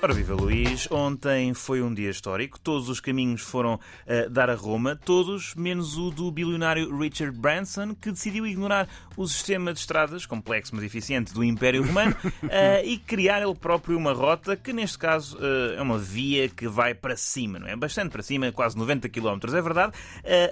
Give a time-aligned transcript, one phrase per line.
[0.00, 4.54] Ora viva Luís, ontem foi um dia histórico, todos os caminhos foram uh, dar a
[4.54, 10.24] Roma, todos menos o do bilionário Richard Branson, que decidiu ignorar o sistema de estradas,
[10.24, 12.46] complexo mas eficiente, do Império Romano uh,
[12.86, 16.94] e criar ele próprio uma rota que neste caso uh, é uma via que vai
[16.94, 17.74] para cima, não é?
[17.74, 19.52] Bastante para cima, quase 90 km.
[19.52, 19.94] É verdade,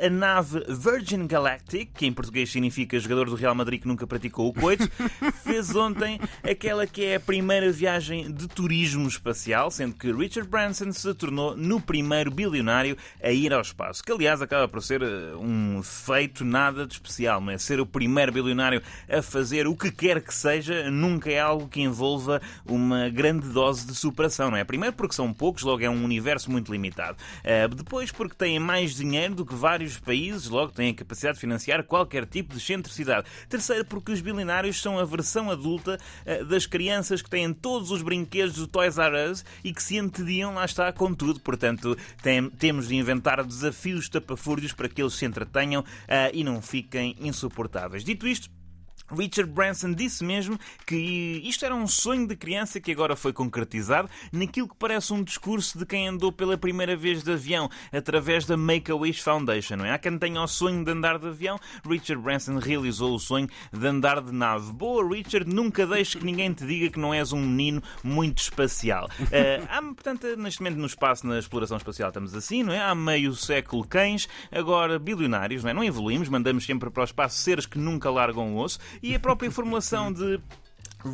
[0.04, 4.48] a nave Virgin Galactic, que em português significa jogador do Real Madrid que nunca praticou
[4.48, 4.90] o coito,
[5.44, 10.48] fez ontem aquela que é a primeira viagem de turismo espacial espacial, sendo que Richard
[10.48, 15.02] Branson se tornou no primeiro bilionário a ir ao espaço, que aliás acaba por ser
[15.02, 17.58] eh, um feito nada de especial, não é?
[17.58, 21.82] Ser o primeiro bilionário a fazer o que quer que seja nunca é algo que
[21.82, 24.64] envolva uma grande dose de superação, não é?
[24.64, 27.18] Primeiro porque são poucos, logo é um universo muito limitado.
[27.44, 31.40] Uh, depois porque têm mais dinheiro do que vários países, logo têm a capacidade de
[31.40, 33.26] financiar qualquer tipo de excentricidade.
[33.48, 38.02] Terceiro porque os bilionários são a versão adulta uh, das crianças que têm todos os
[38.02, 39.25] brinquedos do Toys R
[39.62, 41.40] E que se entediam, lá está, com tudo.
[41.40, 45.84] Portanto, tem, temos de inventar desafios tapafúrdios para que eles se entretenham uh,
[46.32, 48.04] e não fiquem insuportáveis.
[48.04, 48.50] Dito isto,
[49.10, 50.96] Richard Branson disse mesmo que
[51.44, 55.78] isto era um sonho de criança que agora foi concretizado naquilo que parece um discurso
[55.78, 59.76] de quem andou pela primeira vez de avião através da Make-A-Wish Foundation.
[59.76, 59.92] Não é?
[59.92, 63.86] Há quem tenha o sonho de andar de avião, Richard Branson realizou o sonho de
[63.86, 64.72] andar de nave.
[64.72, 69.08] Boa, Richard, nunca deixes que ninguém te diga que não és um menino muito espacial.
[69.20, 72.80] Uh, há, portanto, neste momento no espaço, na exploração espacial, estamos assim, não é?
[72.80, 75.74] Há meio século cães, agora bilionários, não é?
[75.74, 79.20] Não evoluímos, mandamos sempre para o espaço seres que nunca largam o osso e a
[79.20, 80.40] própria formulação de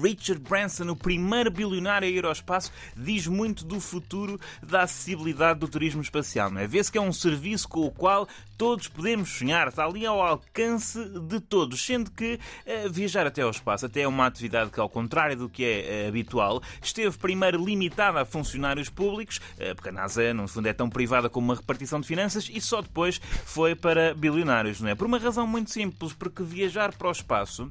[0.00, 5.60] Richard Branson, o primeiro bilionário a ir ao espaço, diz muito do futuro da acessibilidade
[5.60, 6.56] do turismo espacial.
[6.58, 6.66] É?
[6.66, 10.96] Vê-se que é um serviço com o qual todos podemos sonhar, está ali ao alcance
[11.04, 14.88] de todos, sendo que uh, viajar até ao espaço até é uma atividade que, ao
[14.88, 19.92] contrário do que é uh, habitual, esteve primeiro limitada a funcionários públicos, uh, porque a
[19.92, 23.74] NASA, no fundo, é tão privada como uma repartição de finanças, e só depois foi
[23.74, 24.94] para bilionários, não é?
[24.94, 27.68] Por uma razão muito simples, porque viajar para o espaço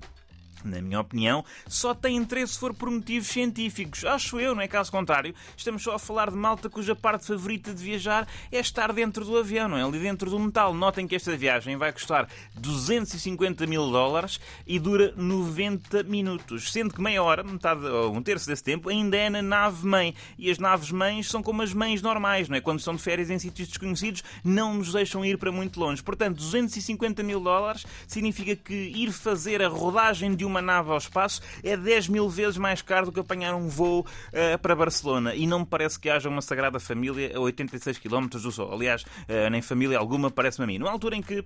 [0.64, 4.06] na minha opinião, só tem interesse se for por motivos científicos.
[4.06, 5.34] Acho eu, não é caso contrário.
[5.56, 9.38] Estamos só a falar de malta cuja parte favorita de viajar é estar dentro do
[9.38, 9.84] avião, não é?
[9.84, 10.74] Ali dentro do metal.
[10.74, 17.02] Notem que esta viagem vai custar 250 mil dólares e dura 90 minutos, sendo que
[17.02, 20.14] meia hora, metade ou um terço desse tempo, ainda é na nave-mãe.
[20.38, 22.62] E as naves-mães são como as mães normais, não é?
[22.62, 26.02] Quando estão de férias em sítios desconhecidos, não nos deixam ir para muito longe.
[26.04, 30.98] Portanto, 250 mil dólares significa que ir fazer a rodagem de uma uma nave ao
[30.98, 35.34] espaço é 10 mil vezes mais caro do que apanhar um voo uh, para Barcelona.
[35.34, 38.74] E não me parece que haja uma Sagrada Família a 86 km do Sol.
[38.74, 40.78] Aliás, uh, nem família alguma, parece-me a mim.
[40.78, 41.44] Numa altura em que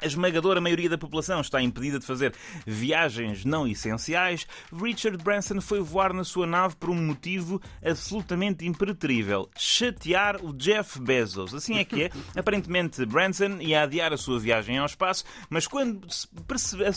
[0.00, 2.34] a esmagadora maioria da população está impedida de fazer
[2.66, 4.46] viagens não essenciais.
[4.72, 11.00] Richard Branson foi voar na sua nave por um motivo absolutamente impreterível: chatear o Jeff
[11.00, 11.54] Bezos.
[11.54, 12.10] Assim é que é.
[12.38, 16.28] Aparentemente, Branson ia adiar a sua viagem ao espaço, mas quando se,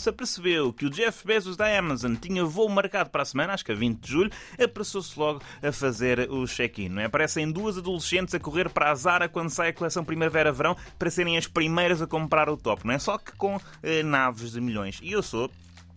[0.08, 3.72] apercebeu que o Jeff Bezos da Amazon tinha voo marcado para a semana, acho que
[3.72, 4.30] a 20 de julho,
[4.62, 6.98] apressou-se logo a fazer o check-in.
[6.98, 7.04] É?
[7.04, 11.36] Aparecem duas adolescentes a correr para a Zara quando sai a coleção Primavera-Verão para serem
[11.36, 12.91] as primeiras a comprar o top não é?
[12.98, 14.98] Só que com eh, naves de milhões.
[15.02, 15.50] E eu sou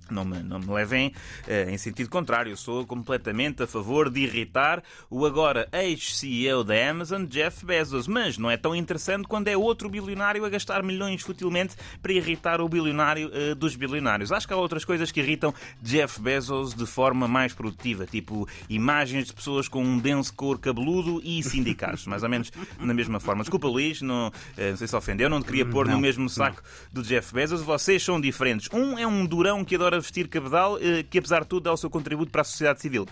[0.10, 1.14] não me, não me levem
[1.48, 2.52] uh, em sentido contrário.
[2.52, 8.08] Eu sou completamente a favor de irritar o agora ex-CEO da Amazon, Jeff Bezos.
[8.08, 12.62] Mas não é tão interessante quando é outro bilionário a gastar milhões futilmente para irritar
[12.62, 14.32] o bilionário uh, dos bilionários.
[14.32, 19.28] Acho que há outras coisas que irritam Jeff Bezos de forma mais produtiva, tipo imagens
[19.28, 23.44] de pessoas com um denso cor cabeludo e sindicatos, mais ou menos na mesma forma.
[23.44, 24.32] Desculpa, Luís, não, uh,
[24.70, 27.02] não sei se ofendeu, não te queria pôr não, no mesmo saco não.
[27.02, 27.62] do Jeff Bezos.
[27.62, 28.70] Vocês são diferentes.
[28.72, 31.78] Um é um durão que adora vestir cabedal, eh, que apesar de tudo dá o
[31.78, 33.07] seu contributo para a sociedade civil.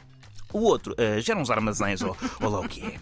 [0.51, 2.99] O outro gera uns armazéns, ou, ou lá o que é.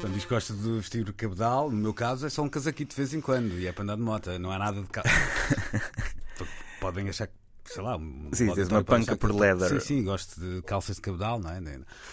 [0.00, 2.96] Quando diz que gosta de vestir cabedal, no meu caso é só um casaquito de
[2.96, 5.08] vez em quando e é para andar de moto, não há nada de carro.
[6.80, 9.68] Podem achar que sei lá, um sim, tens uma panca por leather.
[9.68, 11.60] Sim, sim, gosto de calças de cabedal, não é?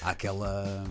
[0.01, 0.83] Há aquela.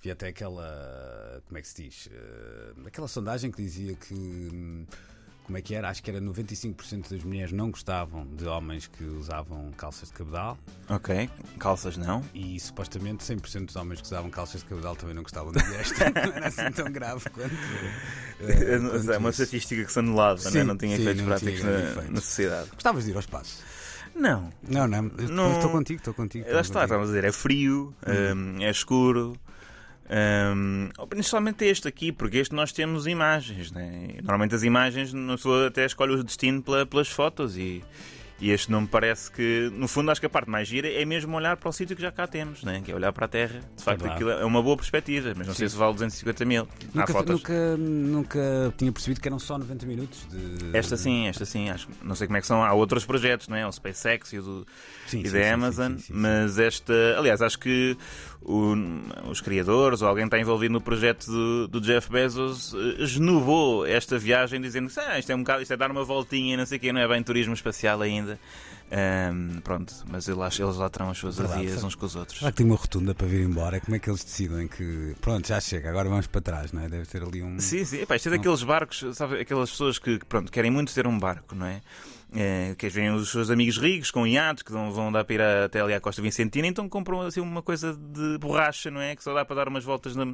[0.00, 1.42] Havia até aquela.
[1.46, 2.06] Como é que se diz?
[2.06, 4.14] Uh, aquela sondagem que dizia que.
[4.14, 4.86] Hum,
[5.48, 5.88] como é que era?
[5.88, 10.58] Acho que era 95% das mulheres não gostavam de homens que usavam calças de cabedal.
[10.90, 12.22] Ok, calças não.
[12.34, 15.90] E supostamente 100% dos homens que usavam calças de cabedal também não gostavam de mulheres.
[15.98, 17.54] não era assim tão grave quanto.
[17.54, 19.42] Uh, é uma isso.
[19.42, 20.64] estatística que se anulava, sim, né?
[20.64, 22.10] não tinha sim, efeitos não práticos tinha na, efeitos.
[22.10, 22.70] na sociedade.
[22.70, 23.64] Gostavas de ir ao espaço?
[24.14, 24.52] Não.
[24.62, 25.06] Não, não.
[25.52, 26.46] Estou contigo, estou contigo.
[26.52, 28.58] Lá está, estamos a dizer, é frio, hum.
[28.58, 29.34] um, é escuro.
[30.10, 33.70] Um, principalmente este aqui, porque este nós temos imagens.
[33.70, 34.14] Né?
[34.22, 37.84] Normalmente as imagens, a pessoa até escolhe o destino pela, pelas fotos e,
[38.40, 41.04] e este não me parece que, no fundo, acho que a parte mais gira é
[41.04, 42.80] mesmo olhar para o sítio que já cá temos, né?
[42.84, 43.60] que é olhar para a Terra.
[43.76, 44.14] De facto, Verdade.
[44.24, 45.72] aquilo é uma boa perspectiva, mas não sei Sim.
[45.72, 46.68] se vale 250 mil.
[46.94, 47.32] Nunca, fotos.
[47.34, 50.76] nunca, nunca tinha percebido que eram só 90 minutos de.
[50.76, 52.62] Esta sim, esta sim, acho, não sei como é que são.
[52.62, 53.66] Há outros projetos, não é?
[53.66, 54.66] O SpaceX e o do,
[55.06, 57.96] Sim, e sim, da Amazon, mas esta, aliás, acho que
[58.42, 58.74] o-
[59.30, 63.86] os criadores ou alguém que está envolvido no projeto do, do Jeff Bezos eh, esnubou
[63.86, 66.66] esta viagem dizendo que ah, isto, é um bocado, isto é dar uma voltinha, não
[66.66, 68.27] sei o quê, não é bem turismo espacial ainda.
[68.90, 72.38] Ahm, pronto, mas eu acho- eles lá terão as suas Verdade, uns com os outros.
[72.38, 73.80] Será que tem uma rotunda para vir embora?
[73.80, 75.14] Como é que eles decidem que.
[75.20, 76.88] Pronto, já chega, agora vamos para trás, não é?
[76.88, 77.60] Deve ter ali um.
[77.60, 77.98] Sim, sim.
[78.00, 79.40] Epá, isto é daqueles barcos, sabe?
[79.40, 81.82] Aquelas pessoas que, pronto, querem muito ter um barco, não é?
[82.34, 85.80] É, que vêm os seus amigos ricos com iates que vão, dar para ir até
[85.80, 89.16] ali à Costa Vicentina, então compram assim uma coisa de borracha, não é?
[89.16, 90.26] Que só dá para dar umas voltas na,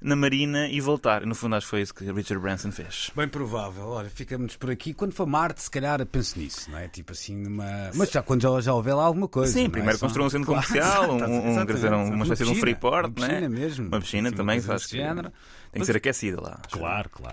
[0.00, 1.26] na marina e voltar.
[1.26, 3.10] No fundo, acho que foi isso que Richard Branson fez.
[3.14, 4.94] Bem provável, olha, ficamos por aqui.
[4.94, 6.88] Quando for Marte, se calhar penso nisso, não é?
[6.88, 7.90] Tipo assim, numa.
[7.94, 9.52] Mas já quando já, já houver lá alguma coisa.
[9.52, 12.54] Sim, é primeiro construam um centro Claro, comercial, um, um, dizer, uma espécie de um
[12.54, 13.28] freeport, uma é?
[13.28, 13.88] piscina mesmo.
[13.88, 15.32] Uma piscina também, acho que género.
[15.72, 16.60] tem que ser aquecida lá.
[16.70, 17.26] Claro, claro.